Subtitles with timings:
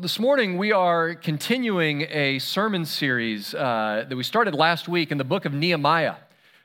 [0.00, 5.18] this morning we are continuing a sermon series uh, that we started last week in
[5.18, 6.14] the book of Nehemiah.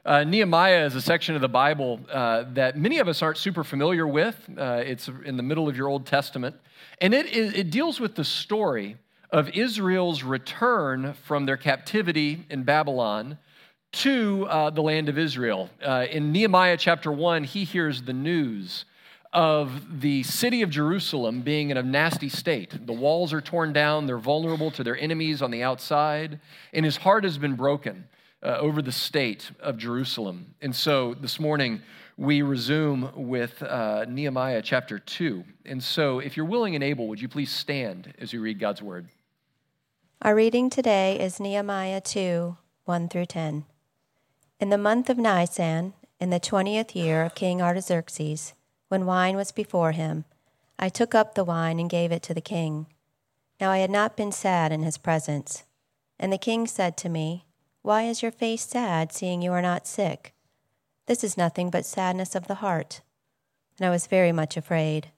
[0.06, 3.66] Uh, Nehemiah is a section of the Bible uh, that many of us aren't super
[3.66, 4.38] familiar with.
[4.58, 6.56] Uh, it's in the middle of your Old Testament,
[7.02, 8.96] and it, it deals with the story
[9.32, 13.38] of Israel's return from their captivity in Babylon
[13.92, 15.70] to uh, the land of Israel.
[15.86, 18.86] Uh, in Nehemiah chapter 1, he hears the news
[19.36, 22.88] of the city of Jerusalem being in a nasty state.
[22.88, 26.40] The walls are torn down, they're vulnerable to their enemies on the outside,
[26.72, 28.08] and his heart has been broken
[28.42, 30.56] uh, over the state of Jerusalem.
[30.62, 31.82] And so this morning,
[32.18, 35.44] we resume with uh, Nehemiah chapter 2.
[35.66, 38.82] And so, if you're willing and able, would you please stand as we read God's
[38.82, 39.10] word?
[40.22, 42.56] Our reading today is Nehemiah 2
[42.86, 43.66] 1 through 10.
[44.62, 48.54] In the month of Nisan, in the twentieth year of King Artaxerxes,
[48.90, 50.26] when wine was before him,
[50.78, 52.88] I took up the wine and gave it to the king.
[53.60, 55.64] Now I had not been sad in his presence.
[56.20, 57.46] And the king said to me,
[57.82, 60.34] Why is your face sad, seeing you are not sick?
[61.08, 63.02] This is nothing but sadness of the heart.
[63.78, 65.12] And I was very much afraid.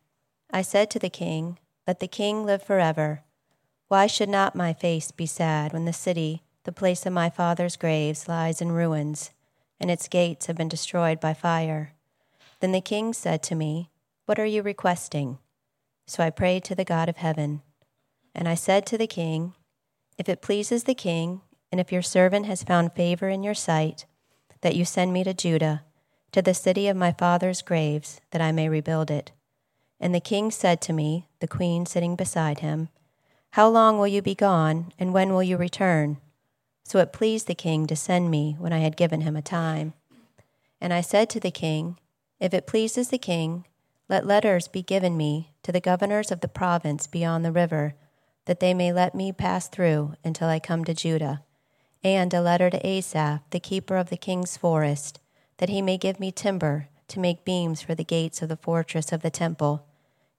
[0.52, 3.22] I said to the king, Let the king live forever.
[3.88, 7.78] Why should not my face be sad when the city, the place of my father's
[7.78, 9.32] graves, lies in ruins,
[9.80, 11.94] and its gates have been destroyed by fire?
[12.60, 13.92] Then the king said to me,
[14.26, 15.38] What are you requesting?
[16.06, 17.62] So I prayed to the God of heaven.
[18.34, 19.54] And I said to the king,
[20.18, 24.06] If it pleases the king, and if your servant has found favor in your sight,
[24.62, 25.84] that you send me to Judah,
[26.32, 29.32] to the city of my father's graves, that I may rebuild it.
[30.00, 32.90] And the king said to me, the queen sitting beside him,
[33.52, 36.18] How long will you be gone, and when will you return?
[36.84, 39.94] So it pleased the king to send me when I had given him a time.
[40.80, 41.98] And I said to the king,
[42.40, 43.66] If it pleases the king,
[44.10, 47.96] let letters be given me to the governors of the province beyond the river,
[48.46, 51.44] that they may let me pass through until I come to Judah,
[52.04, 55.20] and a letter to Asaph, the keeper of the king's forest,
[55.58, 59.12] that he may give me timber to make beams for the gates of the fortress
[59.12, 59.86] of the temple,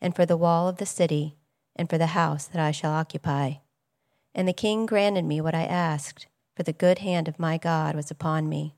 [0.01, 1.37] and for the wall of the city,
[1.75, 3.55] and for the house that I shall occupy.
[4.35, 7.95] And the king granted me what I asked for the good hand of my God
[7.97, 8.75] was upon me.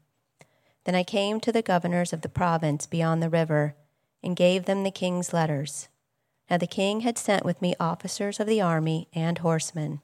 [0.85, 3.75] Then I came to the governors of the province beyond the river,
[4.23, 5.89] and gave them the king's letters.
[6.51, 10.01] Now the king had sent with me officers of the army and horsemen.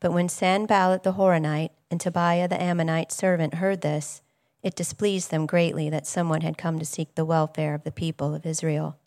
[0.00, 4.22] But when Sanballat the Horonite and Tobiah the Ammonite servant heard this,
[4.62, 8.34] it displeased them greatly that someone had come to seek the welfare of the people
[8.34, 8.98] of Israel.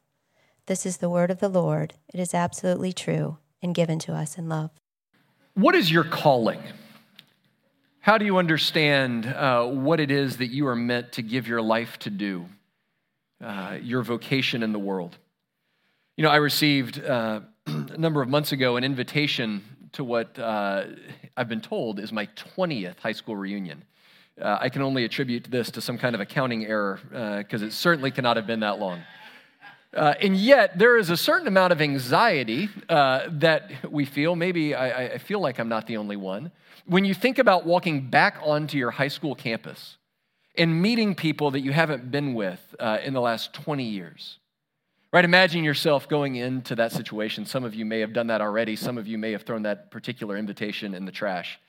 [0.65, 1.95] This is the word of the Lord.
[2.13, 4.71] It is absolutely true and given to us in love.
[5.53, 6.61] What is your calling?
[8.01, 11.61] How do you understand uh, what it is that you are meant to give your
[11.61, 12.47] life to do,
[13.39, 15.15] uh, your vocation in the world?
[16.17, 19.61] You know, I received uh, a number of months ago an invitation
[19.91, 20.85] to what uh,
[21.37, 22.25] I've been told is my
[22.57, 23.83] 20th high school reunion.
[24.41, 26.99] Uh, I can only attribute this to some kind of accounting error
[27.37, 29.03] because uh, it certainly cannot have been that long.
[29.93, 34.35] Uh, and yet, there is a certain amount of anxiety uh, that we feel.
[34.35, 36.51] Maybe I, I, feel like I'm not the only one
[36.85, 39.97] when you think about walking back onto your high school campus
[40.57, 44.39] and meeting people that you haven't been with uh, in the last 20 years.
[45.13, 45.25] Right?
[45.25, 47.45] Imagine yourself going into that situation.
[47.45, 48.75] Some of you may have done that already.
[48.75, 51.59] Some of you may have thrown that particular invitation in the trash.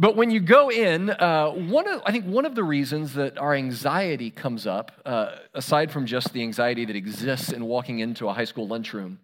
[0.00, 3.36] But when you go in, uh, one of, I think one of the reasons that
[3.36, 8.28] our anxiety comes up, uh, aside from just the anxiety that exists in walking into
[8.28, 9.18] a high school lunchroom,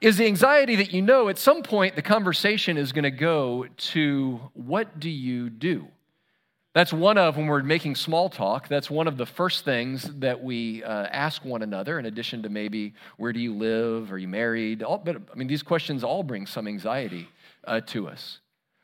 [0.00, 3.66] is the anxiety that you know at some point the conversation is going to go
[3.76, 5.86] to what do you do?
[6.74, 10.42] That's one of, when we're making small talk, that's one of the first things that
[10.42, 14.10] we uh, ask one another, in addition to maybe, where do you live?
[14.10, 14.82] Are you married?
[14.82, 17.28] All, but, I mean, these questions all bring some anxiety
[17.64, 18.40] uh, to us.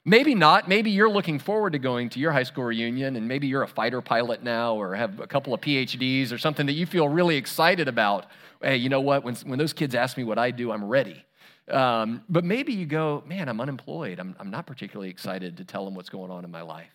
[0.08, 0.70] Maybe not.
[0.70, 3.69] Maybe you're looking forward to going to your high school reunion, and maybe you're a
[3.69, 7.37] fighter pilot now or have a couple of PhDs or something that you feel really
[7.37, 8.25] excited about.
[8.62, 9.22] Hey, you know what?
[9.22, 11.22] When, when those kids ask me what I do, I'm ready.
[11.70, 14.19] Um, but maybe you go, man, I'm unemployed.
[14.19, 16.88] I'm, I'm not particularly excited to tell them what's going on in my life.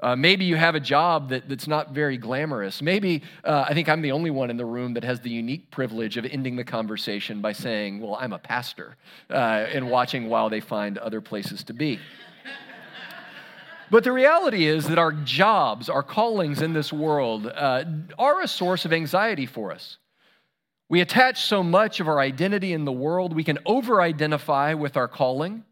[0.00, 2.82] Uh, maybe you have a job that, that's not very glamorous.
[2.82, 5.70] Maybe uh, I think I'm the only one in the room that has the unique
[5.70, 8.96] privilege of ending the conversation by saying, Well, I'm a pastor,
[9.30, 12.00] uh, and watching while they find other places to be.
[13.92, 17.84] But the reality is that our jobs, our callings in this world, uh,
[18.18, 19.98] are a source of anxiety for us.
[20.88, 24.96] We attach so much of our identity in the world, we can over identify with
[24.96, 25.64] our calling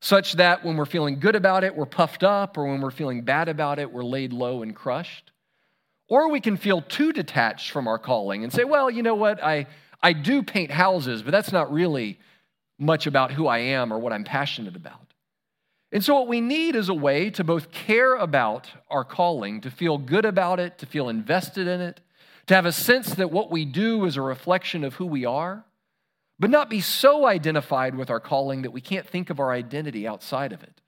[0.00, 3.22] such that when we're feeling good about it, we're puffed up, or when we're feeling
[3.22, 5.30] bad about it, we're laid low and crushed.
[6.08, 9.40] Or we can feel too detached from our calling and say, well, you know what,
[9.44, 9.68] I,
[10.02, 12.18] I do paint houses, but that's not really
[12.80, 15.09] much about who I am or what I'm passionate about.
[15.92, 19.70] And so, what we need is a way to both care about our calling, to
[19.70, 22.00] feel good about it, to feel invested in it,
[22.46, 25.64] to have a sense that what we do is a reflection of who we are,
[26.38, 30.06] but not be so identified with our calling that we can't think of our identity
[30.06, 30.80] outside of it,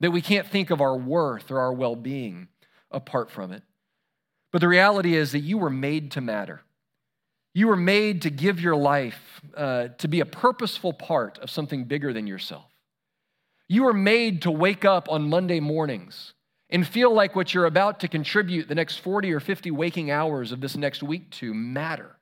[0.00, 2.48] that we can't think of our worth or our well being
[2.90, 3.62] apart from it.
[4.52, 6.62] But the reality is that you were made to matter.
[7.52, 11.84] You were made to give your life uh, to be a purposeful part of something
[11.84, 12.75] bigger than yourself.
[13.68, 16.34] You were made to wake up on Monday mornings
[16.70, 20.52] and feel like what you're about to contribute the next 40 or 50 waking hours
[20.52, 22.16] of this next week to matter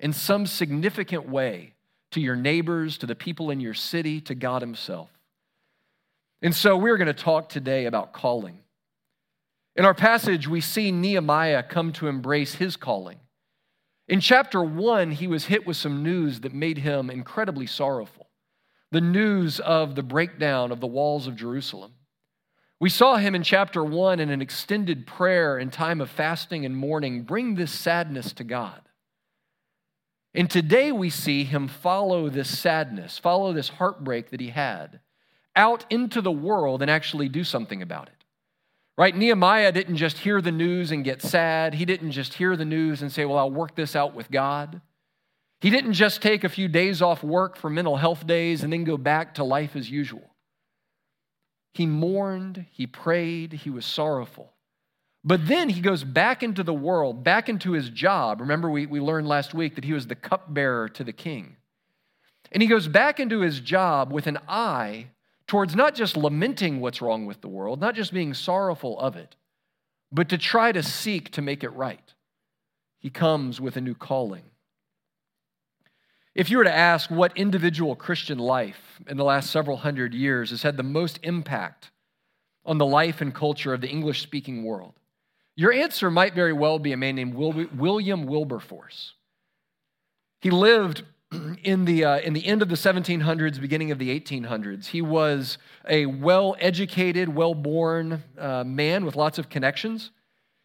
[0.00, 1.74] in some significant way
[2.12, 5.10] to your neighbors, to the people in your city, to God Himself.
[6.42, 8.60] And so we're going to talk today about calling.
[9.74, 13.18] In our passage, we see Nehemiah come to embrace his calling.
[14.08, 18.25] In chapter one, he was hit with some news that made him incredibly sorrowful
[18.92, 21.92] the news of the breakdown of the walls of Jerusalem.
[22.78, 26.76] We saw him in chapter one in an extended prayer and time of fasting and
[26.76, 28.80] mourning bring this sadness to God.
[30.34, 35.00] And today we see him follow this sadness, follow this heartbreak that he had
[35.56, 38.12] out into the world and actually do something about it.
[38.98, 39.16] Right?
[39.16, 41.74] Nehemiah didn't just hear the news and get sad.
[41.74, 44.80] He didn't just hear the news and say, Well, I'll work this out with God.
[45.60, 48.84] He didn't just take a few days off work for mental health days and then
[48.84, 50.34] go back to life as usual.
[51.72, 54.52] He mourned, he prayed, he was sorrowful.
[55.24, 58.40] But then he goes back into the world, back into his job.
[58.40, 61.56] Remember, we, we learned last week that he was the cupbearer to the king.
[62.52, 65.08] And he goes back into his job with an eye
[65.46, 69.36] towards not just lamenting what's wrong with the world, not just being sorrowful of it,
[70.12, 72.14] but to try to seek to make it right.
[73.00, 74.44] He comes with a new calling.
[76.36, 80.50] If you were to ask what individual Christian life in the last several hundred years
[80.50, 81.90] has had the most impact
[82.66, 84.92] on the life and culture of the English speaking world,
[85.56, 89.14] your answer might very well be a man named William Wilberforce.
[90.42, 91.04] He lived
[91.62, 94.88] in the, uh, in the end of the 1700s, beginning of the 1800s.
[94.88, 95.56] He was
[95.88, 100.10] a well educated, well born uh, man with lots of connections.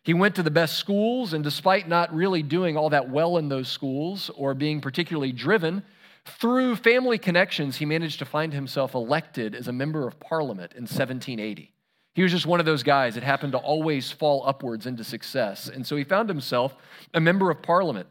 [0.03, 3.49] He went to the best schools, and despite not really doing all that well in
[3.49, 5.83] those schools or being particularly driven,
[6.25, 10.83] through family connections, he managed to find himself elected as a member of parliament in
[10.83, 11.73] 1780.
[12.13, 15.69] He was just one of those guys that happened to always fall upwards into success.
[15.69, 16.75] And so he found himself
[17.13, 18.07] a member of parliament.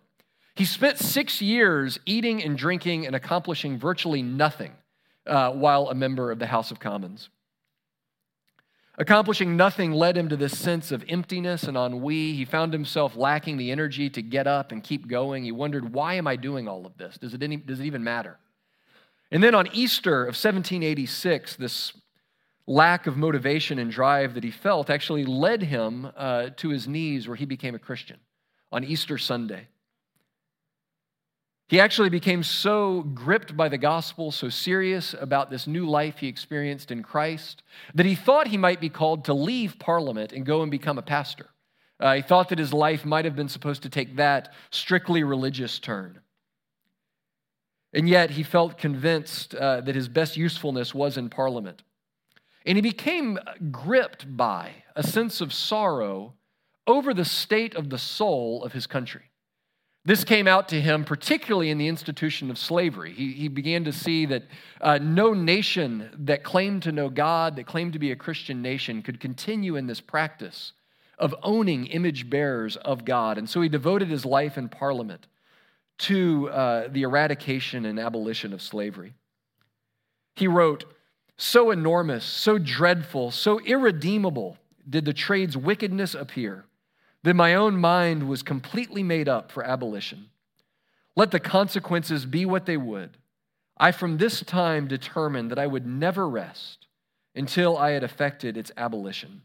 [0.55, 4.73] He spent six years eating and drinking and accomplishing virtually nothing
[5.27, 7.29] uh, while a member of the House of Commons.
[9.01, 12.35] Accomplishing nothing led him to this sense of emptiness and ennui.
[12.35, 15.43] He found himself lacking the energy to get up and keep going.
[15.43, 17.17] He wondered, why am I doing all of this?
[17.17, 18.37] Does it, any, does it even matter?
[19.31, 21.95] And then on Easter of 1786, this
[22.67, 27.27] lack of motivation and drive that he felt actually led him uh, to his knees
[27.27, 28.19] where he became a Christian
[28.71, 29.69] on Easter Sunday.
[31.71, 36.27] He actually became so gripped by the gospel, so serious about this new life he
[36.27, 37.63] experienced in Christ,
[37.95, 41.03] that he thought he might be called to leave Parliament and go and become a
[41.03, 41.47] pastor.
[42.01, 45.79] Uh, he thought that his life might have been supposed to take that strictly religious
[45.79, 46.19] turn.
[47.93, 51.85] And yet he felt convinced uh, that his best usefulness was in Parliament.
[52.67, 53.39] And he became
[53.71, 56.35] gripped by a sense of sorrow
[56.89, 59.30] over the state of the soul of his country.
[60.05, 63.13] This came out to him particularly in the institution of slavery.
[63.13, 64.45] He, he began to see that
[64.81, 69.03] uh, no nation that claimed to know God, that claimed to be a Christian nation,
[69.03, 70.73] could continue in this practice
[71.19, 73.37] of owning image bearers of God.
[73.37, 75.27] And so he devoted his life in Parliament
[75.99, 79.13] to uh, the eradication and abolition of slavery.
[80.35, 80.87] He wrote,
[81.37, 84.57] so enormous, so dreadful, so irredeemable
[84.89, 86.65] did the trade's wickedness appear
[87.23, 90.31] that my own mind was completely made up for abolition.
[91.17, 93.19] Let the consequences be what they would.
[93.77, 96.87] I from this time determined that I would never rest
[97.35, 99.43] until I had effected its abolition.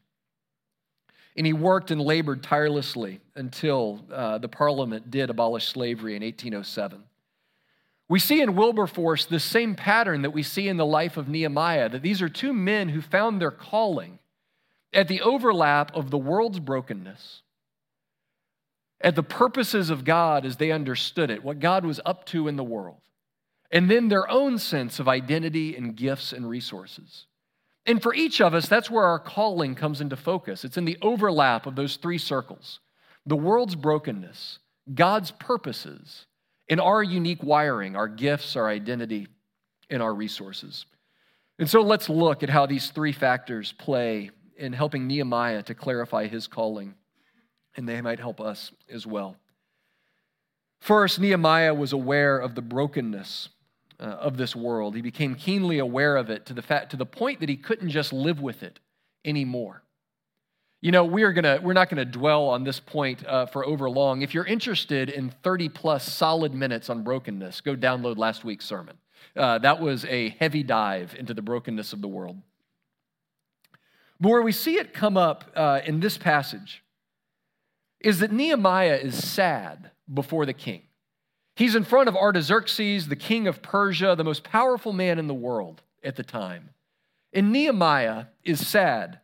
[1.38, 7.04] And he worked and labored tirelessly until uh, the parliament did abolish slavery in 1807.
[8.08, 11.90] We see in Wilberforce the same pattern that we see in the life of Nehemiah
[11.90, 14.20] that these are two men who found their calling
[14.94, 17.42] at the overlap of the world's brokenness,
[19.02, 22.56] at the purposes of God as they understood it, what God was up to in
[22.56, 23.02] the world,
[23.72, 27.28] and then their own sense of identity and gifts and resources.
[27.86, 30.66] And for each of us, that's where our calling comes into focus.
[30.66, 32.80] It's in the overlap of those three circles
[33.28, 34.60] the world's brokenness,
[34.94, 36.28] God's purposes,
[36.70, 39.28] and our unique wiring, our gifts, our identity,
[39.90, 40.86] and our resources.
[41.58, 46.28] And so let's look at how these three factors play in helping Nehemiah to clarify
[46.28, 46.96] his calling,
[47.76, 49.36] and they might help us as well.
[50.80, 53.50] First, Nehemiah was aware of the brokenness
[54.00, 54.96] uh, of this world.
[54.96, 57.90] He became keenly aware of it to the, fact, to the point that he couldn't
[57.90, 58.80] just live with it
[59.24, 59.82] anymore.
[60.82, 63.66] You know, we are gonna, we're not going to dwell on this point uh, for
[63.66, 64.22] over long.
[64.22, 68.98] If you're interested in 30 plus solid minutes on brokenness, go download last week's sermon.
[69.36, 72.38] Uh, that was a heavy dive into the brokenness of the world.
[74.20, 76.84] But where we see it come up uh, in this passage
[78.00, 80.84] is that Nehemiah is sad before the king.
[81.56, 85.34] He's in front of Artaxerxes, the king of Persia, the most powerful man in the
[85.34, 86.72] world at the time.
[87.32, 89.20] And Nehemiah is sad.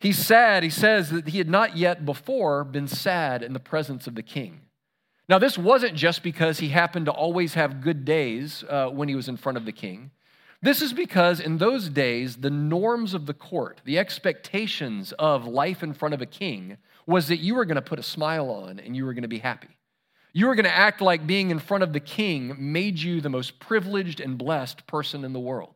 [0.00, 0.62] He's sad.
[0.62, 4.22] He says that he had not yet before been sad in the presence of the
[4.22, 4.62] king.
[5.28, 9.14] Now, this wasn't just because he happened to always have good days uh, when he
[9.14, 10.10] was in front of the king.
[10.62, 15.82] This is because in those days, the norms of the court, the expectations of life
[15.82, 18.78] in front of a king, was that you were going to put a smile on
[18.78, 19.68] and you were going to be happy.
[20.34, 23.30] You were going to act like being in front of the king made you the
[23.30, 25.74] most privileged and blessed person in the world.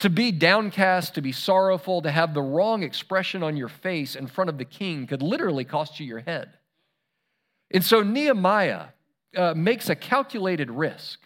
[0.00, 4.26] To be downcast, to be sorrowful, to have the wrong expression on your face in
[4.26, 6.54] front of the king could literally cost you your head.
[7.70, 8.86] And so Nehemiah
[9.36, 11.20] uh, makes a calculated risk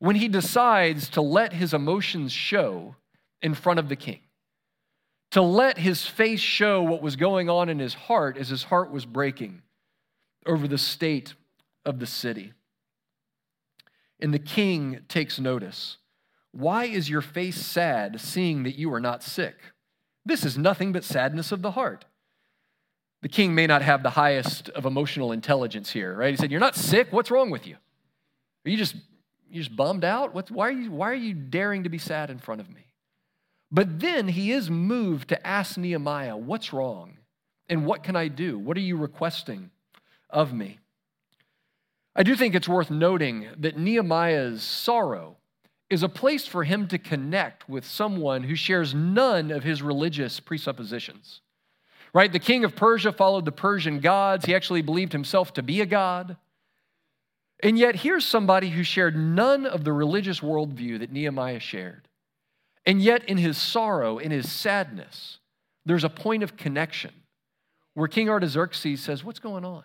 [0.00, 2.96] when he decides to let his emotions show
[3.42, 4.20] in front of the king,
[5.32, 8.90] to let his face show what was going on in his heart as his heart
[8.90, 9.62] was breaking
[10.46, 11.34] over the state
[11.84, 12.52] of the city.
[14.20, 15.98] And the king takes notice.
[16.52, 19.56] Why is your face sad, seeing that you are not sick?
[20.24, 22.04] This is nothing but sadness of the heart.
[23.22, 26.30] The king may not have the highest of emotional intelligence here, right?
[26.30, 27.08] He said, You're not sick.
[27.10, 27.76] What's wrong with you?
[28.64, 28.94] Are you just
[29.50, 30.34] you just bummed out?
[30.34, 32.85] What's, why, are you, why are you daring to be sad in front of me?
[33.70, 37.18] But then he is moved to ask Nehemiah, What's wrong?
[37.68, 38.58] And what can I do?
[38.58, 39.70] What are you requesting
[40.30, 40.78] of me?
[42.14, 45.36] I do think it's worth noting that Nehemiah's sorrow
[45.90, 50.40] is a place for him to connect with someone who shares none of his religious
[50.40, 51.40] presuppositions.
[52.12, 52.32] Right?
[52.32, 54.46] The king of Persia followed the Persian gods.
[54.46, 56.36] He actually believed himself to be a god.
[57.62, 62.05] And yet, here's somebody who shared none of the religious worldview that Nehemiah shared.
[62.86, 65.38] And yet, in his sorrow, in his sadness,
[65.84, 67.12] there's a point of connection
[67.94, 69.82] where King Artaxerxes says, What's going on?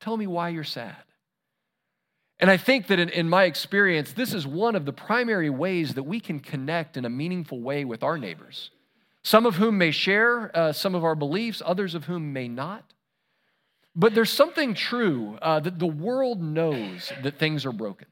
[0.00, 0.96] Tell me why you're sad.
[2.40, 5.94] And I think that in, in, my experience, this is one of the primary ways
[5.94, 8.70] that we can connect in a meaningful way with our neighbors,
[9.22, 12.92] some of whom may share uh, some of our beliefs, others of whom may not.
[13.94, 18.08] But there's something true uh, that the world knows that things are broken,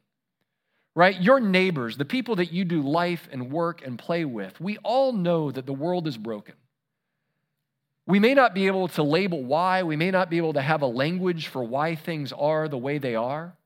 [1.00, 1.19] right?
[1.19, 5.14] Your neighbors, the people that you do life and work and play with, we all
[5.14, 6.57] know that the world is broken.
[8.07, 10.83] We may not be able to label why, we may not be able to have
[10.83, 13.57] a language for why things are the way they are.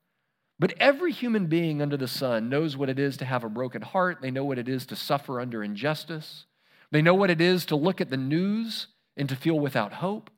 [0.61, 3.83] But every human being under the sun knows what it is to have a broken
[3.83, 4.19] heart.
[4.23, 6.47] They know what it is to suffer under injustice.
[6.93, 8.87] They know what it is to look at the news
[9.17, 10.31] and to feel without hope.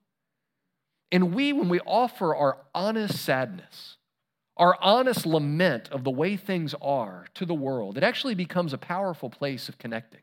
[1.13, 3.99] And we, when we offer our honest sadness,
[4.57, 8.79] our honest lament of the way things are to the world, it actually becomes a
[8.79, 10.21] powerful place of connecting.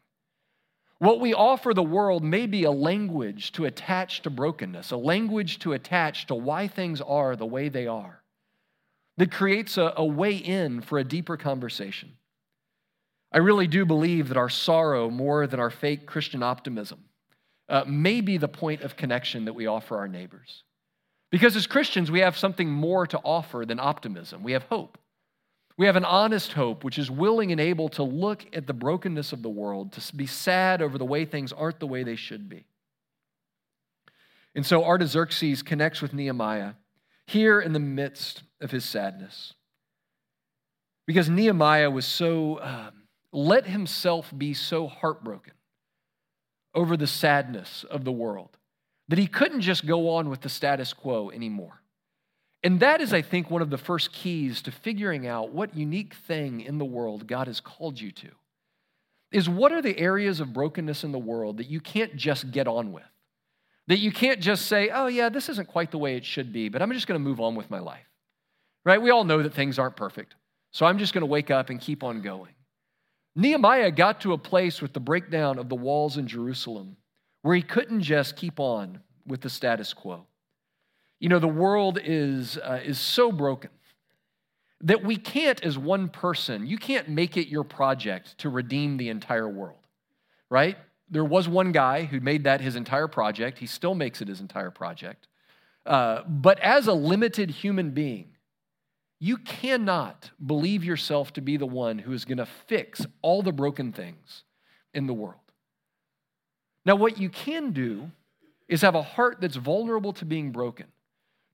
[0.98, 5.60] What we offer the world may be a language to attach to brokenness, a language
[5.60, 8.24] to attach to why things are the way they are,
[9.18, 12.14] that creates a, a way in for a deeper conversation.
[13.32, 17.04] I really do believe that our sorrow, more than our fake Christian optimism,
[17.68, 20.64] uh, may be the point of connection that we offer our neighbors.
[21.34, 24.44] Because as Christians, we have something more to offer than optimism.
[24.44, 25.00] We have hope.
[25.78, 29.34] We have an honest hope, which is willing and able to look at the brokenness
[29.34, 32.50] of the world, to be sad over the way things aren't the way they should
[32.50, 32.68] be.
[34.54, 36.74] And so Artaxerxes connects with Nehemiah
[37.26, 39.56] here in the midst of his sadness.
[41.08, 45.54] Because Nehemiah was so, um, let himself be so heartbroken
[46.76, 48.56] over the sadness of the world
[49.14, 51.84] that he couldn't just go on with the status quo anymore.
[52.64, 56.16] And that is, I think, one of the first keys to figuring out what unique
[56.16, 58.30] thing in the world God has called you to.
[59.32, 62.68] Is what are the areas of brokenness in the world that you can't just get
[62.68, 63.04] on with?
[63.86, 66.70] That you can't just say, oh, yeah, this isn't quite the way it should be,
[66.70, 68.10] but I'm just going to move on with my life.
[68.84, 69.00] Right?
[69.00, 70.34] We all know that things aren't perfect.
[70.72, 72.56] So I'm just going to wake up and keep on going.
[73.36, 76.98] Nehemiah got to a place with the breakdown of the walls in Jerusalem
[77.44, 80.26] where he couldn't just keep on with the status quo.
[81.20, 83.70] You know, the world is, uh, is so broken
[84.82, 89.10] that we can't, as one person, you can't make it your project to redeem the
[89.10, 89.88] entire world,
[90.50, 90.78] right?
[91.10, 93.60] There was one guy who made that his entire project.
[93.60, 95.28] He still makes it his entire project.
[95.86, 98.30] Uh, but as a limited human being,
[99.20, 103.54] you cannot believe yourself to be the one who is going to fix all the
[103.54, 104.44] broken things
[104.94, 105.43] in the world.
[106.86, 108.12] Now, what you can do
[108.68, 110.88] is have a heart that's vulnerable to being broken,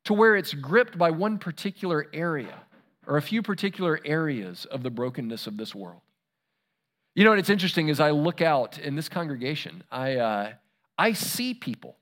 [0.05, 2.63] to where it's gripped by one particular area
[3.07, 6.01] or a few particular areas of the brokenness of this world.
[7.15, 10.53] You know, what it's interesting as I look out in this congregation, I, uh,
[10.98, 11.98] I see people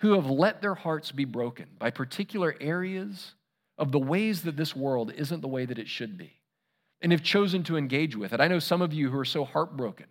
[0.00, 3.34] who have let their hearts be broken by particular areas
[3.78, 6.32] of the ways that this world isn't the way that it should be
[7.02, 8.40] and have chosen to engage with it.
[8.40, 10.06] I know some of you who are so heartbroken,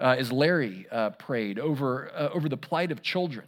[0.00, 3.46] uh, as Larry uh, prayed over, uh, over the plight of children,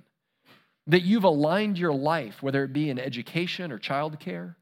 [0.87, 4.56] that you've aligned your life, whether it be in education or childcare,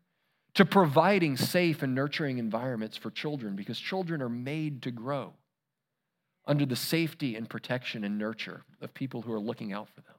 [0.55, 5.33] to providing safe and nurturing environments for children because children are made to grow
[6.47, 10.15] under the safety and protection and nurture of people who are looking out for them.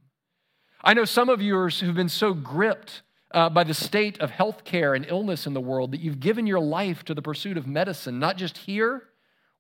[0.83, 3.01] I know some of you who've been so gripped
[3.31, 6.47] uh, by the state of health care and illness in the world that you've given
[6.47, 9.03] your life to the pursuit of medicine, not just here,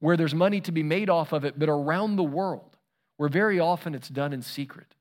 [0.01, 2.75] where there's money to be made off of it, but around the world,
[3.15, 4.93] where very often it's done in secret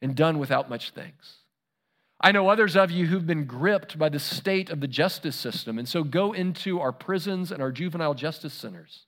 [0.00, 1.38] and done without much thanks.
[2.20, 5.78] I know others of you who've been gripped by the state of the justice system,
[5.78, 9.06] and so go into our prisons and our juvenile justice centers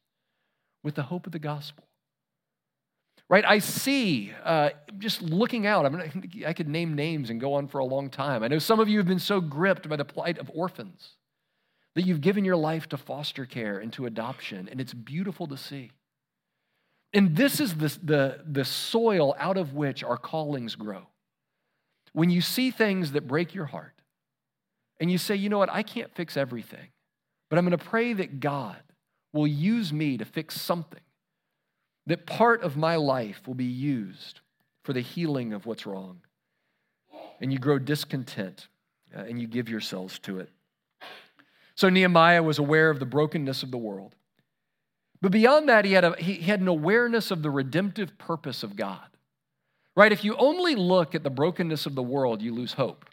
[0.83, 1.87] with the hope of the gospel
[3.29, 3.45] right?
[3.45, 7.69] I see, uh, just looking out, I, mean, I could name names and go on
[7.69, 8.43] for a long time.
[8.43, 11.15] I know some of you have been so gripped by the plight of orphans
[11.97, 15.57] that you've given your life to foster care and to adoption, and it's beautiful to
[15.57, 15.91] see.
[17.15, 21.07] And this is the, the, the soil out of which our callings grow.
[22.13, 23.95] When you see things that break your heart,
[25.01, 26.89] and you say, you know what, I can't fix everything,
[27.49, 28.77] but I'm going to pray that God
[29.33, 31.01] will use me to fix something
[32.07, 34.41] that part of my life will be used
[34.85, 36.21] for the healing of what's wrong.
[37.41, 38.69] And you grow discontent
[39.17, 40.51] uh, and you give yourselves to it.
[41.77, 44.15] So Nehemiah was aware of the brokenness of the world.
[45.21, 48.77] But beyond that, he had, a, he had an awareness of the redemptive purpose of
[48.77, 49.07] God.
[49.95, 50.13] Right?
[50.13, 53.07] If you only look at the brokenness of the world, you lose hope.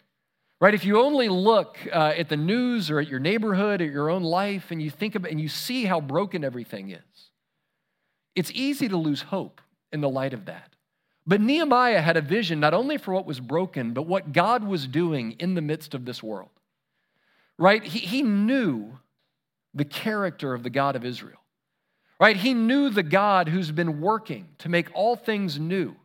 [0.60, 0.74] Right?
[0.74, 4.22] If you only look uh, at the news or at your neighborhood or your own
[4.22, 7.30] life and you think about and you see how broken everything is,
[8.34, 9.60] it's easy to lose hope
[9.92, 10.74] in the light of that.
[11.26, 14.86] But Nehemiah had a vision not only for what was broken, but what God was
[14.86, 16.50] doing in the midst of this world.
[17.58, 17.82] Right?
[17.82, 18.98] He, he knew
[19.74, 21.38] the character of the God of Israel.
[22.20, 22.36] Right?
[22.36, 25.96] He knew the God who's been working to make all things new.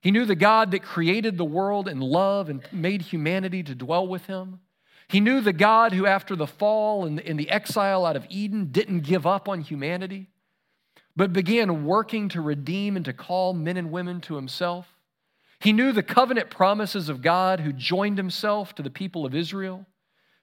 [0.00, 4.06] He knew the God that created the world in love and made humanity to dwell
[4.06, 4.60] with him.
[5.08, 8.68] He knew the God who, after the fall and in the exile out of Eden,
[8.70, 10.28] didn't give up on humanity
[11.16, 14.88] but began working to redeem and to call men and women to himself.
[15.60, 19.86] He knew the covenant promises of God who joined himself to the people of Israel,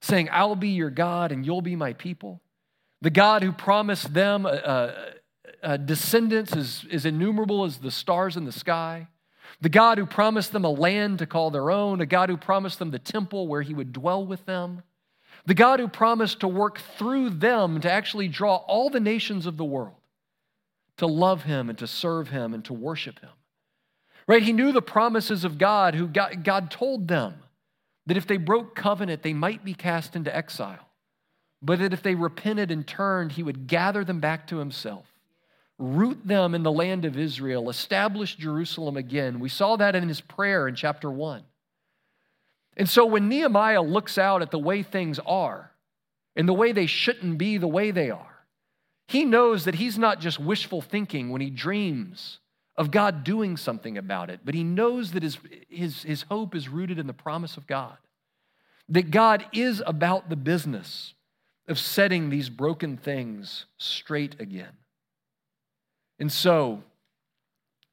[0.01, 2.41] saying, I'll be your God and you'll be my people.
[3.01, 8.37] The God who promised them a, a, a descendants as, as innumerable as the stars
[8.37, 9.07] in the sky.
[9.61, 12.79] The God who promised them a land to call their own, a God who promised
[12.79, 14.83] them the temple where he would dwell with them.
[15.45, 19.57] The God who promised to work through them to actually draw all the nations of
[19.57, 19.95] the world
[20.97, 23.31] to love him and to serve him and to worship him.
[24.27, 24.43] Right?
[24.43, 27.35] He knew the promises of God, who God, God told them
[28.11, 30.89] that if they broke covenant, they might be cast into exile,
[31.61, 35.05] but that if they repented and turned, he would gather them back to himself,
[35.79, 39.39] root them in the land of Israel, establish Jerusalem again.
[39.39, 41.43] We saw that in his prayer in chapter one.
[42.75, 45.71] And so when Nehemiah looks out at the way things are
[46.35, 48.45] and the way they shouldn't be the way they are,
[49.07, 52.39] he knows that he's not just wishful thinking when he dreams
[52.81, 55.37] of God doing something about it, but he knows that his,
[55.69, 57.95] his, his hope is rooted in the promise of God.
[58.89, 61.13] That God is about the business
[61.67, 64.71] of setting these broken things straight again.
[66.17, 66.81] And so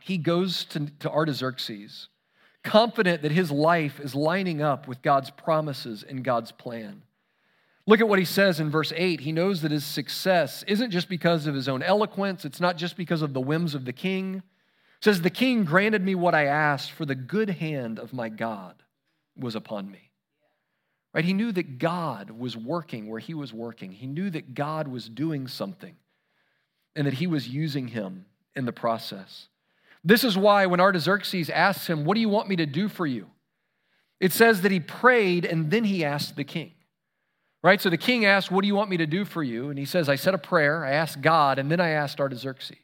[0.01, 2.09] he goes to, to Artaxerxes
[2.64, 7.03] confident that his life is lining up with God's promises and God's plan.
[7.87, 9.20] Look at what he says in verse 8.
[9.20, 12.96] He knows that his success isn't just because of his own eloquence, it's not just
[12.96, 14.42] because of the whims of the king.
[15.02, 18.82] Says, The king granted me what I asked, for the good hand of my God
[19.37, 20.11] was upon me.
[21.14, 21.24] Right?
[21.24, 23.92] He knew that God was working where he was working.
[23.92, 25.96] He knew that God was doing something
[26.94, 29.48] and that he was using him in the process.
[30.04, 33.06] This is why when Artaxerxes asks him, What do you want me to do for
[33.06, 33.26] you?
[34.20, 36.72] It says that he prayed and then he asked the king.
[37.62, 37.80] Right?
[37.80, 39.70] So the king asked, What do you want me to do for you?
[39.70, 42.76] And he says, I said a prayer, I asked God, and then I asked Artaxerxes.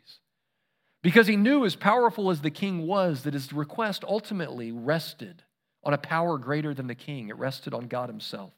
[1.05, 5.43] Because he knew, as powerful as the king was, that his request ultimately rested
[5.85, 8.55] on a power greater than the king, it rested on God himself.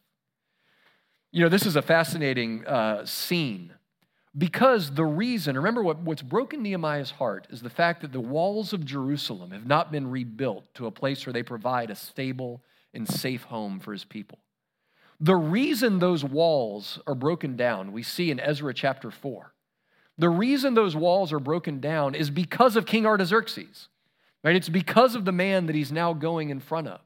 [1.33, 3.75] You know, this is a fascinating uh, scene
[4.39, 8.73] because the reason, remember what, what's broken Nehemiah's heart is the fact that the walls
[8.73, 12.63] of Jerusalem have not been rebuilt to a place where they provide a stable
[12.95, 14.39] and safe home for his people.
[15.19, 19.53] The reason those walls are broken down, we see in Ezra chapter 4.
[20.19, 23.89] The reason those walls are broken down is because of King Artaxerxes.
[24.43, 24.57] Right?
[24.57, 27.01] It's because of the man that he's now going in front of.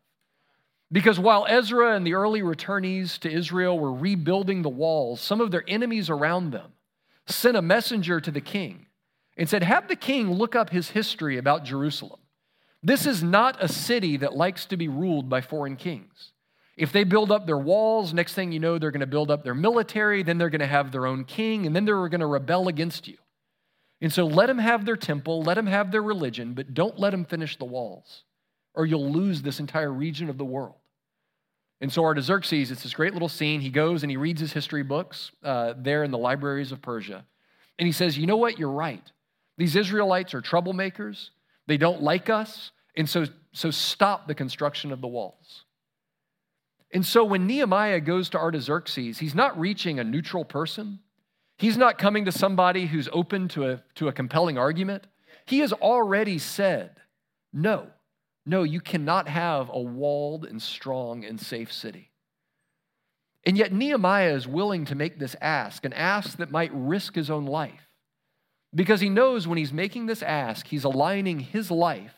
[0.92, 5.50] Because while Ezra and the early returnees to Israel were rebuilding the walls, some of
[5.50, 6.72] their enemies around them
[7.26, 8.86] sent a messenger to the king
[9.36, 12.20] and said, Have the king look up his history about Jerusalem.
[12.82, 16.32] This is not a city that likes to be ruled by foreign kings.
[16.80, 19.44] If they build up their walls, next thing you know, they're going to build up
[19.44, 22.26] their military, then they're going to have their own king, and then they're going to
[22.26, 23.18] rebel against you.
[24.00, 27.10] And so let them have their temple, let them have their religion, but don't let
[27.10, 28.24] them finish the walls,
[28.72, 30.76] or you'll lose this entire region of the world.
[31.82, 33.60] And so Artaxerxes, it's this great little scene.
[33.60, 37.26] He goes and he reads his history books uh, there in the libraries of Persia.
[37.78, 38.58] And he says, You know what?
[38.58, 39.04] You're right.
[39.58, 41.28] These Israelites are troublemakers.
[41.66, 42.70] They don't like us.
[42.96, 45.64] And so, so stop the construction of the walls.
[46.92, 50.98] And so when Nehemiah goes to Artaxerxes, he's not reaching a neutral person.
[51.56, 55.06] He's not coming to somebody who's open to a, to a compelling argument.
[55.46, 56.96] He has already said,
[57.52, 57.88] No,
[58.44, 62.10] no, you cannot have a walled and strong and safe city.
[63.44, 67.30] And yet, Nehemiah is willing to make this ask, an ask that might risk his
[67.30, 67.88] own life.
[68.74, 72.14] Because he knows when he's making this ask, he's aligning his life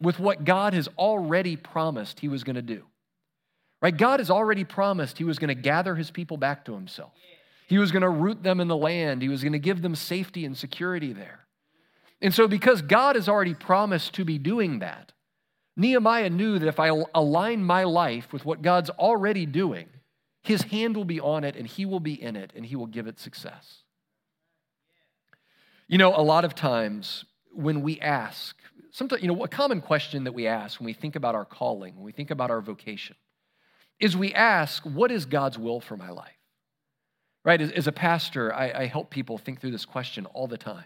[0.00, 2.84] with what God has already promised he was going to do.
[3.80, 3.96] Right?
[3.96, 7.12] God has already promised he was going to gather his people back to himself.
[7.66, 9.22] He was going to root them in the land.
[9.22, 11.46] He was going to give them safety and security there.
[12.20, 15.12] And so, because God has already promised to be doing that,
[15.76, 19.88] Nehemiah knew that if I align my life with what God's already doing,
[20.42, 22.86] his hand will be on it and he will be in it and he will
[22.86, 23.82] give it success.
[25.88, 28.56] You know, a lot of times when we ask,
[28.90, 31.94] sometimes, you know, a common question that we ask when we think about our calling,
[31.96, 33.16] when we think about our vocation,
[34.00, 36.36] is we ask, what is God's will for my life?
[37.44, 37.60] Right?
[37.60, 40.84] As, as a pastor, I, I help people think through this question all the time.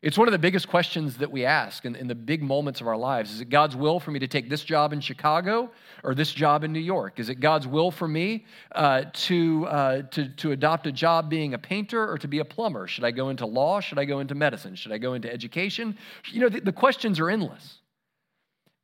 [0.00, 2.86] It's one of the biggest questions that we ask in, in, the big moments of
[2.86, 3.32] our lives.
[3.32, 5.72] Is it God's will for me to take this job in Chicago
[6.04, 7.18] or this job in New York?
[7.18, 11.52] Is it God's will for me uh, to, uh, to, to adopt a job being
[11.52, 12.86] a painter or to be a plumber?
[12.86, 13.80] Should I go into law?
[13.80, 14.76] Should I go into medicine?
[14.76, 15.98] Should I go into education?
[16.30, 17.78] You know, the, the questions are endless.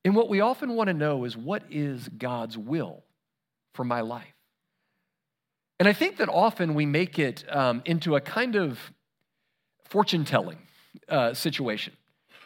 [0.05, 3.04] And what we often want to know is what is God's will
[3.75, 4.35] for my life?
[5.79, 8.79] And I think that often we make it um, into a kind of
[9.85, 10.59] fortune telling
[11.09, 11.93] uh, situation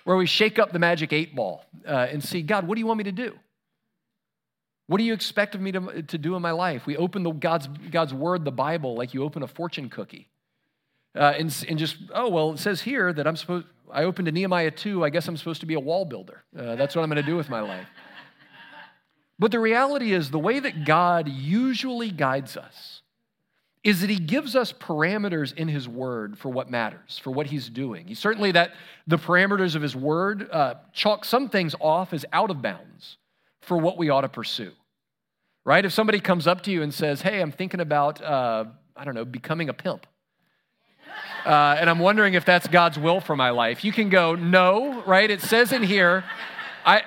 [0.04, 2.86] where we shake up the magic eight ball uh, and see, God, what do you
[2.86, 3.38] want me to do?
[4.86, 6.86] What do you expect of me to, to do in my life?
[6.86, 10.28] We open the God's, God's word, the Bible, like you open a fortune cookie.
[11.14, 14.32] Uh, and, and just, oh, well, it says here that I'm supposed, I opened to
[14.32, 16.42] Nehemiah 2, I guess I'm supposed to be a wall builder.
[16.58, 17.86] Uh, that's what I'm going to do with my life.
[19.38, 23.02] But the reality is, the way that God usually guides us
[23.84, 27.68] is that he gives us parameters in his word for what matters, for what he's
[27.68, 28.08] doing.
[28.08, 28.72] He certainly that
[29.06, 33.16] the parameters of his word uh, chalk some things off as out of bounds
[33.60, 34.72] for what we ought to pursue.
[35.64, 35.84] Right?
[35.84, 38.64] If somebody comes up to you and says, "Hey, I'm thinking about, uh,
[38.96, 40.06] I don't know, becoming a pimp,"
[41.44, 45.02] uh, and I'm wondering if that's God's will for my life, you can go, "No."
[45.02, 45.30] Right?
[45.30, 46.24] It says in here,
[46.86, 47.02] I,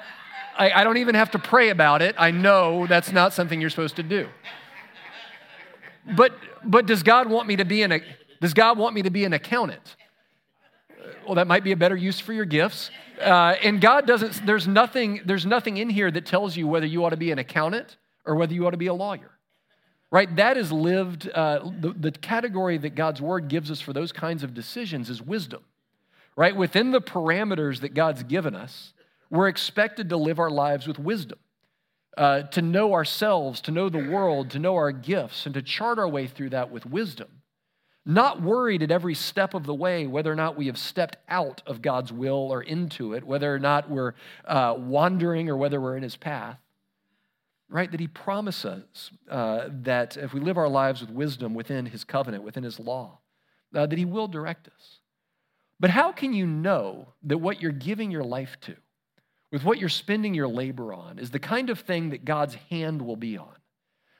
[0.57, 2.15] I, I don't even have to pray about it.
[2.17, 4.27] I know that's not something you're supposed to do.
[6.15, 6.33] But,
[6.63, 8.01] but does God want me to be an,
[8.39, 9.95] does God want me to be an accountant?
[11.25, 12.89] Well, that might be a better use for your gifts.
[13.21, 17.05] Uh, and God doesn't, there's nothing, there's nothing in here that tells you whether you
[17.05, 19.31] ought to be an accountant or whether you ought to be a lawyer.
[20.09, 20.35] Right?
[20.35, 24.43] That is lived, uh, the, the category that God's word gives us for those kinds
[24.43, 25.63] of decisions is wisdom.
[26.35, 26.55] Right?
[26.55, 28.93] Within the parameters that God's given us,
[29.31, 31.39] we're expected to live our lives with wisdom,
[32.17, 35.97] uh, to know ourselves, to know the world, to know our gifts, and to chart
[35.97, 37.29] our way through that with wisdom.
[38.05, 41.61] Not worried at every step of the way whether or not we have stepped out
[41.65, 45.97] of God's will or into it, whether or not we're uh, wandering or whether we're
[45.97, 46.57] in His path.
[47.69, 47.89] Right?
[47.89, 52.43] That He promises uh, that if we live our lives with wisdom within His covenant,
[52.43, 53.19] within His law,
[53.73, 54.99] uh, that He will direct us.
[55.79, 58.75] But how can you know that what you're giving your life to,
[59.51, 63.01] with what you're spending your labor on, is the kind of thing that God's hand
[63.01, 63.55] will be on,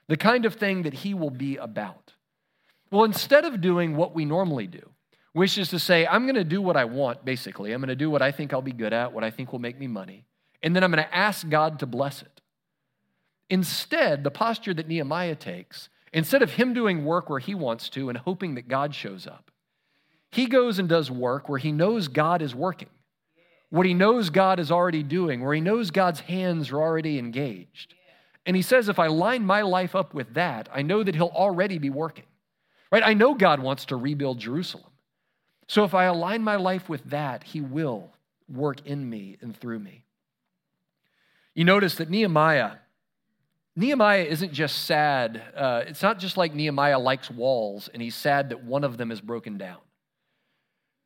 [0.08, 2.14] the kind of thing that He will be about?
[2.92, 4.90] Well, instead of doing what we normally do,
[5.34, 7.96] which is to say, I'm going to do what I want, basically, I'm going to
[7.96, 10.26] do what I think I'll be good at, what I think will make me money,
[10.62, 12.42] and then I'm going to ask God to bless it.
[13.50, 18.10] Instead, the posture that Nehemiah takes, instead of him doing work where he wants to
[18.10, 19.52] and hoping that God shows up,
[20.32, 22.90] he goes and does work where he knows God is working,
[23.72, 27.96] what he knows God is already doing, where he knows God's hands are already engaged.
[28.46, 31.28] And he says, if I line my life up with that, I know that he'll
[31.28, 32.26] already be working.
[32.92, 33.04] Right?
[33.04, 34.92] I know God wants to rebuild Jerusalem.
[35.68, 38.12] So if I align my life with that, he will
[38.50, 40.04] work in me and through me.
[41.56, 42.74] You notice that Nehemiah,
[43.78, 45.42] Nehemiah isn't just sad.
[45.56, 49.12] Uh, it's not just like Nehemiah likes walls and he's sad that one of them
[49.12, 49.80] is broken down.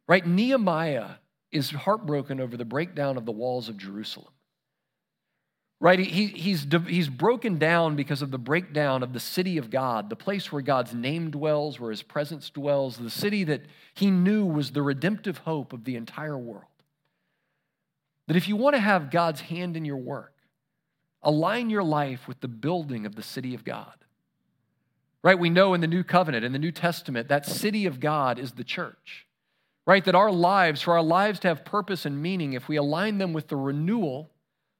[0.08, 0.26] Right?
[0.26, 1.10] Nehemiah
[1.56, 4.32] is heartbroken over the breakdown of the walls of Jerusalem.
[5.80, 6.00] Right?
[6.00, 10.16] He, he's, he's broken down because of the breakdown of the city of God, the
[10.16, 13.64] place where God's name dwells, where his presence dwells, the city that
[13.94, 16.64] he knew was the redemptive hope of the entire world.
[18.28, 20.34] That if you want to have God's hand in your work,
[21.22, 23.94] align your life with the building of the city of God.
[25.24, 25.38] Right?
[25.38, 28.54] We know in the New Covenant, in the New Testament, that city of God is
[28.54, 29.26] the church
[29.86, 30.04] right?
[30.06, 33.34] That our lives, for our lives to have purpose and meaning, if we align them
[33.34, 34.32] with the renewal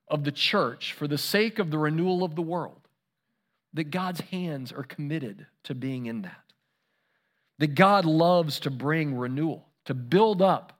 [0.08, 2.88] of the church for the sake of the renewal of the world,
[3.74, 6.42] that God's hands are committed to being in that.
[7.60, 10.80] That God loves to bring renewal, to build up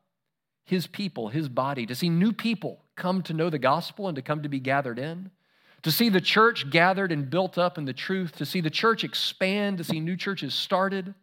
[0.66, 4.22] his people, his body, to see new people come to know the gospel and to
[4.22, 5.30] come to be gathered in,
[5.84, 9.04] to see the church gathered and built up in the truth, to see the church
[9.04, 11.14] expand, to see new churches started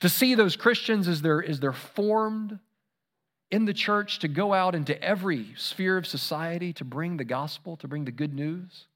[0.00, 2.58] to see those Christians as they're, as they're formed
[3.50, 7.76] in the church to go out into every sphere of society to bring the gospel,
[7.78, 8.86] to bring the good news.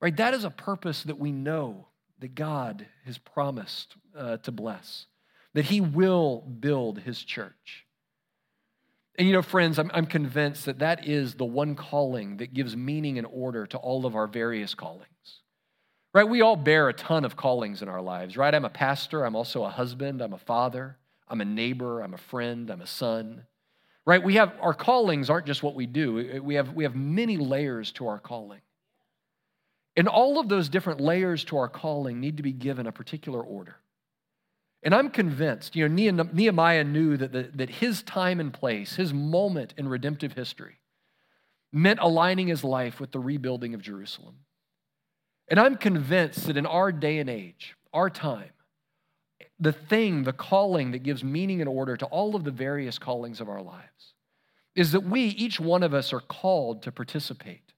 [0.00, 0.16] Right?
[0.16, 1.86] That is a purpose that we know
[2.18, 5.06] that God has promised uh, to bless,
[5.54, 7.86] that He will build His church.
[9.16, 12.76] And you know, friends, I'm, I'm convinced that that is the one calling that gives
[12.76, 15.06] meaning and order to all of our various callings.
[16.14, 16.28] Right?
[16.28, 18.54] We all bear a ton of callings in our lives, right?
[18.54, 22.18] I'm a pastor, I'm also a husband, I'm a father, I'm a neighbor, I'm a
[22.18, 23.46] friend, I'm a son.
[24.04, 24.22] Right?
[24.22, 26.42] We have our callings aren't just what we do.
[26.42, 28.60] We have we have many layers to our calling.
[29.96, 33.40] And all of those different layers to our calling need to be given a particular
[33.40, 33.76] order.
[34.82, 39.14] And I'm convinced, you know, Nehemiah knew that, the, that his time and place, his
[39.14, 40.78] moment in redemptive history,
[41.72, 44.38] meant aligning his life with the rebuilding of Jerusalem.
[45.52, 48.48] And I'm convinced that in our day and age, our time,
[49.60, 53.38] the thing, the calling that gives meaning and order to all of the various callings
[53.38, 54.14] of our lives
[54.74, 57.74] is that we, each one of us, are called to participate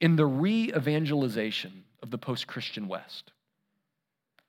[0.00, 3.32] in the re evangelization of the post Christian West.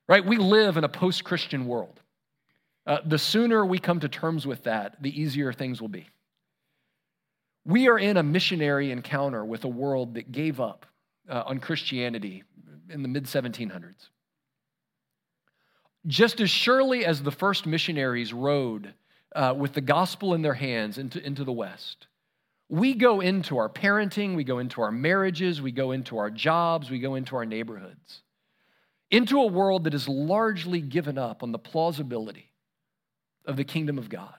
[0.08, 0.24] Right?
[0.24, 2.00] We live in a post Christian world.
[2.86, 6.06] Uh, the sooner we come to terms with that, the easier things will be.
[7.64, 10.86] We are in a missionary encounter with a world that gave up
[11.28, 12.44] uh, on Christianity
[12.90, 14.08] in the mid 1700s.
[16.06, 18.94] Just as surely as the first missionaries rode
[19.34, 22.08] uh, with the gospel in their hands into, into the West,
[22.68, 26.90] we go into our parenting, we go into our marriages, we go into our jobs,
[26.90, 28.22] we go into our neighborhoods,
[29.10, 32.50] into a world that is largely given up on the plausibility
[33.44, 34.34] of the kingdom of God.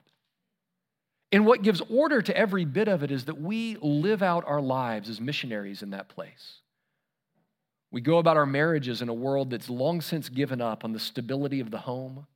[1.32, 4.60] And what gives order to every bit of it is that we live out our
[4.60, 6.60] lives as missionaries in that place.
[7.94, 10.98] We go about our marriages in a world that's long since given up on the
[10.98, 12.26] stability of the home,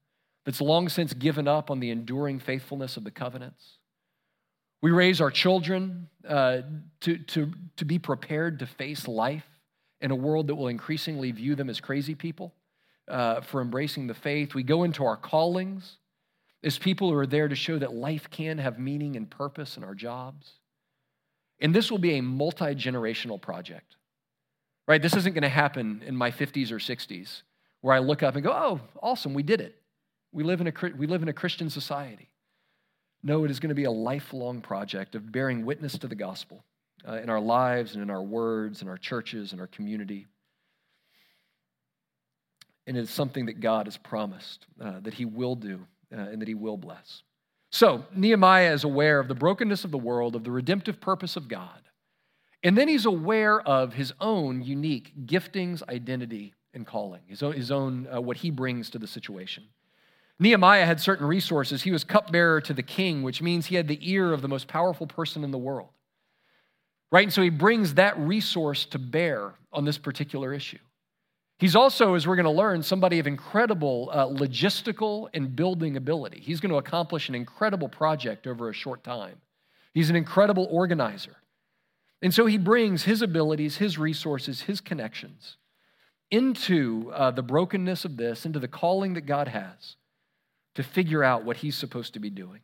[0.44, 3.78] that's long since given up on the enduring faithfulness of the covenants.
[4.82, 6.58] We raise our children uh,
[7.00, 9.48] to, to, to be prepared to face life
[10.00, 12.54] in a world that will increasingly view them as crazy people
[13.08, 14.54] uh, for embracing the faith.
[14.54, 15.96] We go into our callings
[16.62, 19.82] as people who are there to show that life can have meaning and purpose in
[19.82, 20.52] our jobs.
[21.58, 23.96] And this will be a multi generational project
[24.88, 25.00] right?
[25.00, 27.42] This isn't going to happen in my 50s or 60s
[27.82, 29.76] where I look up and go, oh, awesome, we did it.
[30.32, 32.28] We live in a, we live in a Christian society.
[33.22, 36.64] No, it is going to be a lifelong project of bearing witness to the gospel,
[37.06, 40.26] uh, in our lives and in our words, in our churches, in our community.
[42.86, 45.80] And it's something that God has promised uh, that He will do
[46.12, 47.22] uh, and that He will bless.
[47.70, 51.48] So, Nehemiah is aware of the brokenness of the world, of the redemptive purpose of
[51.48, 51.87] God.
[52.62, 57.70] And then he's aware of his own unique giftings, identity, and calling, his own, his
[57.70, 59.64] own uh, what he brings to the situation.
[60.40, 61.82] Nehemiah had certain resources.
[61.82, 64.68] He was cupbearer to the king, which means he had the ear of the most
[64.68, 65.88] powerful person in the world.
[67.10, 67.24] Right?
[67.24, 70.78] And so he brings that resource to bear on this particular issue.
[71.58, 76.38] He's also, as we're going to learn, somebody of incredible uh, logistical and building ability.
[76.40, 79.40] He's going to accomplish an incredible project over a short time.
[79.92, 81.34] He's an incredible organizer.
[82.20, 85.56] And so he brings his abilities, his resources, his connections
[86.30, 89.96] into uh, the brokenness of this, into the calling that God has
[90.74, 92.60] to figure out what he's supposed to be doing.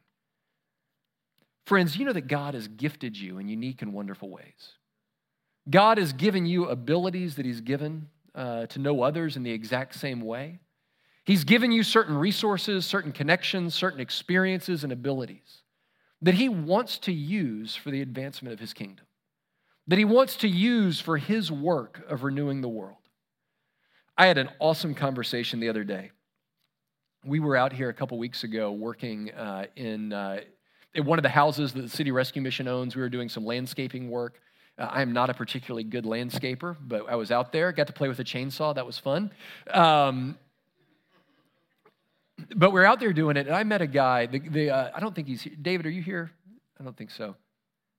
[1.66, 4.74] Friends, you know that God has gifted you in unique and wonderful ways.
[5.70, 9.94] God has given you abilities that he's given uh, to know others in the exact
[9.94, 10.58] same way.
[11.24, 15.62] He's given you certain resources, certain connections, certain experiences and abilities
[16.20, 19.06] that he wants to use for the advancement of his kingdom,
[19.86, 22.96] that he wants to use for his work of renewing the world.
[24.16, 26.10] I had an awesome conversation the other day
[27.24, 30.40] we were out here a couple weeks ago working uh, in, uh,
[30.94, 32.94] in one of the houses that the City Rescue Mission owns.
[32.94, 34.40] We were doing some landscaping work.
[34.78, 37.92] Uh, I am not a particularly good landscaper, but I was out there, got to
[37.92, 38.74] play with a chainsaw.
[38.74, 39.30] That was fun.
[39.70, 40.36] Um,
[42.54, 44.26] but we're out there doing it, and I met a guy.
[44.26, 45.54] The, the uh, I don't think he's here.
[45.60, 46.30] David, are you here?
[46.78, 47.36] I don't think so.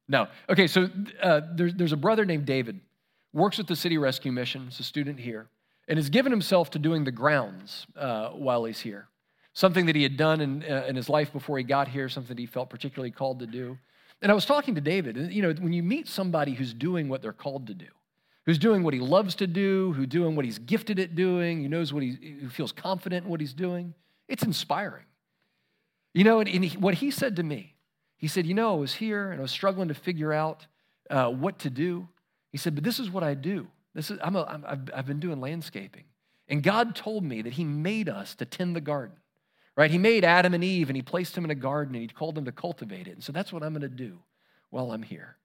[0.07, 0.27] No.
[0.49, 0.89] Okay, so
[1.21, 2.79] uh, there's, there's a brother named David,
[3.33, 5.47] works with the City Rescue Mission, He's a student here,
[5.87, 9.07] and has given himself to doing the grounds uh, while he's here
[9.55, 12.35] something that he had done in, uh, in his life before he got here, something
[12.35, 13.77] that he felt particularly called to do.
[14.21, 17.09] And I was talking to David, and you know, when you meet somebody who's doing
[17.09, 17.87] what they're called to do,
[18.45, 21.69] who's doing what he loves to do, who's doing what he's gifted at doing, who
[21.69, 23.93] knows what he who feels confident in what he's doing,
[24.27, 25.05] it's inspiring.
[26.13, 27.74] You know, and, and he, what he said to me,
[28.25, 30.65] he said, You know, I was here and I was struggling to figure out
[31.11, 32.07] uh, what to do.
[32.51, 33.67] He said, But this is what I do.
[33.93, 36.05] This is, I'm a, I'm, I've, I've been doing landscaping.
[36.47, 39.17] And God told me that He made us to tend the garden
[39.77, 39.91] right?
[39.91, 42.35] He made Adam and Eve and he placed them in a garden and he called
[42.35, 43.11] them to cultivate it.
[43.11, 44.19] And so that's what I'm going to do
[44.69, 45.35] while I'm here.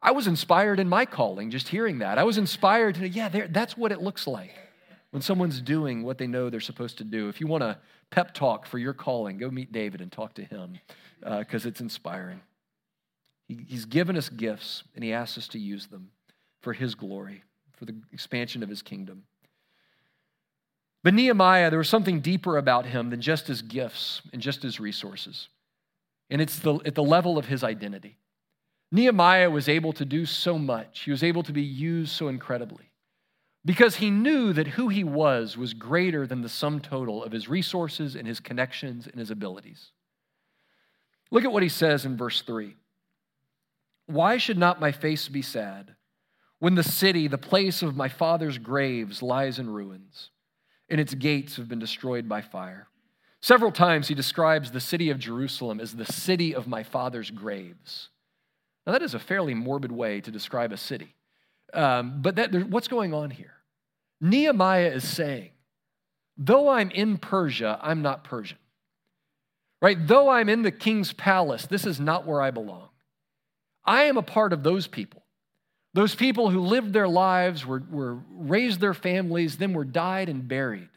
[0.00, 2.16] I was inspired in my calling just hearing that.
[2.16, 4.54] I was inspired to, yeah, that's what it looks like
[5.10, 7.28] when someone's doing what they know they're supposed to do.
[7.28, 7.78] If you want a
[8.10, 10.78] pep talk for your calling, go meet David and talk to him
[11.20, 12.40] because uh, it's inspiring.
[13.46, 16.10] He, he's given us gifts and he asks us to use them
[16.60, 17.42] for his glory,
[17.76, 19.22] for the expansion of his kingdom.
[21.04, 24.80] But Nehemiah, there was something deeper about him than just his gifts and just his
[24.80, 25.48] resources.
[26.28, 28.18] And it's the, at the level of his identity.
[28.90, 32.87] Nehemiah was able to do so much, he was able to be used so incredibly
[33.68, 37.50] because he knew that who he was was greater than the sum total of his
[37.50, 39.90] resources and his connections and his abilities.
[41.30, 42.74] Look at what he says in verse 3
[44.06, 45.96] Why should not my face be sad
[46.60, 50.30] when the city, the place of my father's graves, lies in ruins?
[50.88, 52.88] and its gates have been destroyed by fire.
[53.40, 58.08] Several times he describes the city of Jerusalem as the city of my father's graves.
[58.86, 61.14] Now, that is a fairly morbid way to describe a city.
[61.74, 63.52] Um, but that, what's going on here?
[64.20, 65.50] Nehemiah is saying,
[66.36, 68.58] though I'm in Persia, I'm not Persian.
[69.80, 69.98] Right?
[69.98, 72.88] Though I'm in the king's palace, this is not where I belong.
[73.84, 75.22] I am a part of those people
[75.94, 80.46] those people who lived their lives, were, were raised their families, then were died and
[80.46, 80.90] buried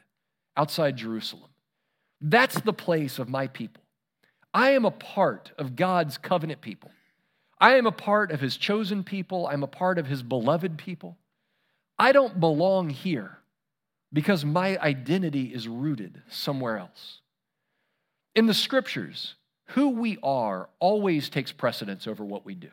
[0.56, 1.50] outside Jerusalem.
[2.20, 3.82] That's the place of my people.
[4.54, 6.92] I am a part of God's covenant people.
[7.60, 9.48] I am a part of his chosen people.
[9.48, 11.18] I'm a part of his beloved people.
[12.02, 13.38] I don't belong here
[14.12, 17.20] because my identity is rooted somewhere else.
[18.34, 19.36] In the scriptures,
[19.68, 22.72] who we are always takes precedence over what we do.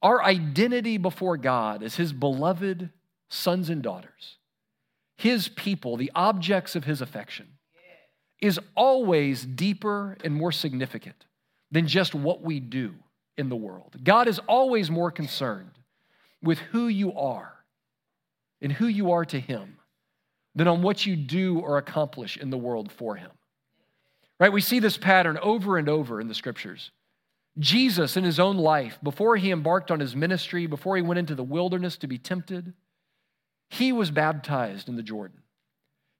[0.00, 2.90] Our identity before God as His beloved
[3.30, 4.36] sons and daughters,
[5.16, 7.48] His people, the objects of His affection,
[8.40, 11.26] is always deeper and more significant
[11.72, 12.94] than just what we do
[13.36, 13.96] in the world.
[14.04, 15.72] God is always more concerned
[16.40, 17.57] with who you are
[18.60, 19.78] and who you are to Him
[20.54, 23.30] than on what you do or accomplish in the world for Him.
[24.40, 24.52] Right?
[24.52, 26.90] We see this pattern over and over in the scriptures.
[27.58, 31.34] Jesus, in his own life, before he embarked on his ministry, before he went into
[31.34, 32.72] the wilderness to be tempted,
[33.68, 35.42] he was baptized in the Jordan.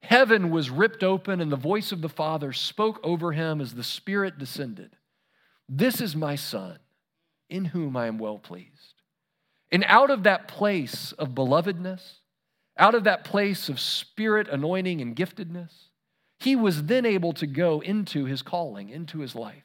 [0.03, 3.85] Heaven was ripped open, and the voice of the Father spoke over him as the
[3.85, 4.97] Spirit descended.
[5.69, 6.79] This is my Son,
[7.49, 8.95] in whom I am well pleased.
[9.71, 12.03] And out of that place of belovedness,
[12.79, 15.73] out of that place of spirit anointing and giftedness,
[16.39, 19.65] he was then able to go into his calling, into his life.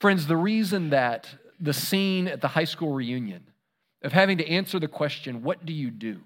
[0.00, 1.28] Friends, the reason that
[1.60, 3.44] the scene at the high school reunion
[4.02, 6.20] of having to answer the question, What do you do?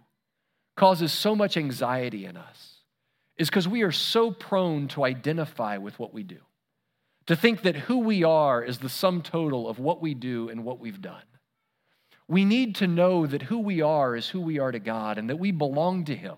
[0.79, 2.77] causes so much anxiety in us
[3.37, 6.39] is because we are so prone to identify with what we do,
[7.27, 10.65] to think that who we are is the sum total of what we do and
[10.65, 11.23] what we've done.
[12.29, 15.31] We need to know that who we are is who we are to God and
[15.31, 16.37] that we belong to Him.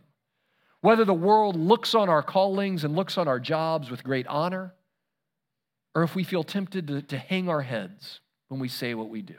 [0.81, 4.73] Whether the world looks on our callings and looks on our jobs with great honor,
[5.95, 9.21] or if we feel tempted to, to hang our heads when we say what we
[9.21, 9.35] do,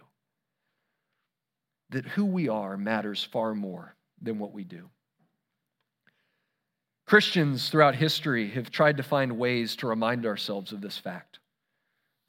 [1.90, 4.90] that who we are matters far more than what we do.
[7.08, 11.40] Christians throughout history have tried to find ways to remind ourselves of this fact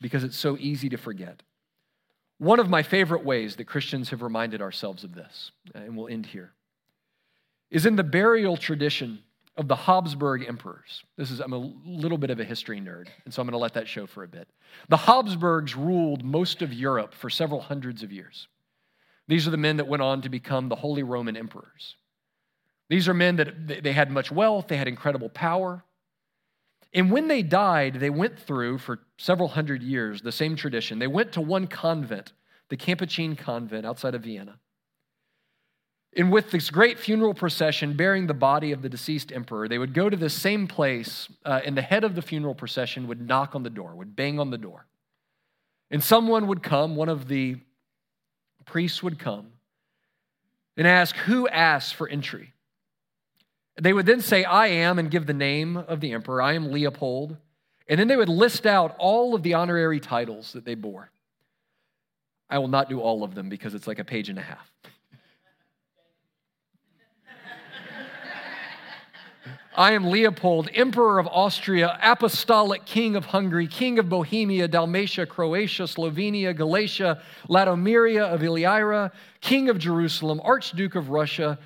[0.00, 1.42] because it's so easy to forget.
[2.42, 6.26] One of my favorite ways that Christians have reminded ourselves of this, and we'll end
[6.26, 6.50] here,
[7.70, 9.20] is in the burial tradition
[9.56, 11.04] of the Habsburg emperors.
[11.16, 13.58] This is, I'm a little bit of a history nerd, and so I'm going to
[13.58, 14.48] let that show for a bit.
[14.88, 18.48] The Habsburgs ruled most of Europe for several hundreds of years.
[19.28, 21.94] These are the men that went on to become the Holy Roman emperors.
[22.88, 25.84] These are men that they had much wealth, they had incredible power.
[26.94, 30.98] And when they died, they went through for several hundred years the same tradition.
[30.98, 32.32] They went to one convent,
[32.68, 34.58] the Capuchin convent outside of Vienna.
[36.14, 39.94] And with this great funeral procession bearing the body of the deceased emperor, they would
[39.94, 43.54] go to the same place, uh, and the head of the funeral procession would knock
[43.54, 44.86] on the door, would bang on the door.
[45.90, 47.56] And someone would come, one of the
[48.66, 49.52] priests would come
[50.76, 52.52] and ask, Who asks for entry?
[53.80, 56.42] They would then say, I am, and give the name of the emperor.
[56.42, 57.36] I am Leopold.
[57.88, 61.10] And then they would list out all of the honorary titles that they bore.
[62.48, 64.70] I will not do all of them because it's like a page and a half.
[69.74, 75.84] I am Leopold, Emperor of Austria, Apostolic King of Hungary, King of Bohemia, Dalmatia, Croatia,
[75.84, 81.58] Slovenia, Galatia, Lodomeria of Illyria, King of Jerusalem, Archduke of Russia,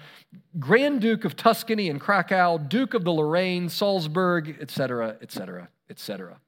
[0.59, 6.39] Grand Duke of Tuscany and Krakow, Duke of the Lorraine, Salzburg, etc., etc., etc.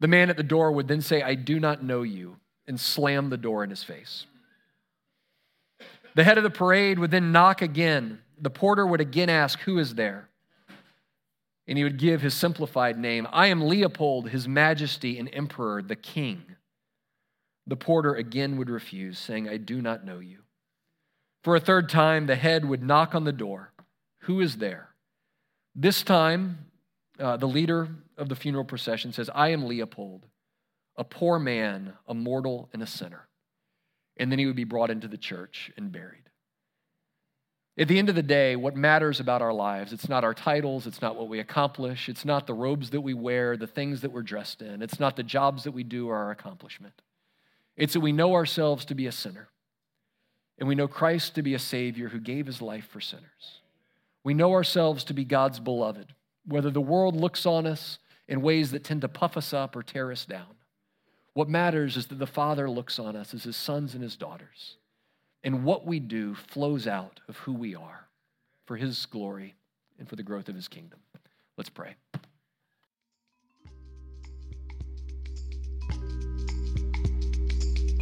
[0.00, 2.36] The man at the door would then say, I do not know you,
[2.66, 4.26] and slam the door in his face.
[6.14, 9.78] The head of the parade would then knock again the porter would again ask, Who
[9.78, 10.28] is there?
[11.66, 15.96] And he would give his simplified name I am Leopold, His Majesty and Emperor, the
[15.96, 16.44] King.
[17.66, 20.43] The porter again would refuse, saying, I do not know you.
[21.44, 23.70] For a third time, the head would knock on the door.
[24.20, 24.88] Who is there?
[25.76, 26.70] This time,
[27.20, 27.86] uh, the leader
[28.16, 30.26] of the funeral procession says, I am Leopold,
[30.96, 33.28] a poor man, a mortal, and a sinner.
[34.16, 36.22] And then he would be brought into the church and buried.
[37.76, 40.86] At the end of the day, what matters about our lives, it's not our titles,
[40.86, 44.12] it's not what we accomplish, it's not the robes that we wear, the things that
[44.12, 47.02] we're dressed in, it's not the jobs that we do or our accomplishment.
[47.76, 49.48] It's that we know ourselves to be a sinner,
[50.58, 53.60] and we know Christ to be a Savior who gave his life for sinners.
[54.22, 56.14] We know ourselves to be God's beloved,
[56.46, 57.98] whether the world looks on us
[58.28, 60.54] in ways that tend to puff us up or tear us down.
[61.34, 64.76] What matters is that the Father looks on us as his sons and his daughters
[65.44, 68.08] and what we do flows out of who we are
[68.64, 69.54] for His glory
[69.98, 70.98] and for the growth of His kingdom.
[71.56, 71.94] Let's pray.